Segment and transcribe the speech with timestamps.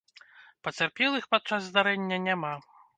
[0.69, 2.55] Пацярпелых падчас здарэння няма.